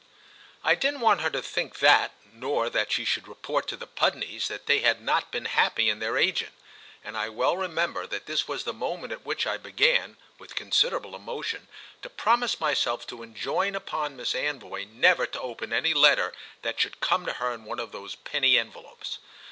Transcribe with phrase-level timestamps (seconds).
[0.63, 4.47] I didn't want her to think that, nor that she should report to the Pudneys
[4.47, 6.53] that they had not been happy in their agent;
[7.03, 11.15] and I well remember that this was the moment at which I began, with considerable
[11.15, 11.67] emotion,
[12.01, 16.33] to promise myself to enjoin upon Miss Anvoy never to open any letter
[16.63, 19.19] that should come to her in one of those penny envelopes.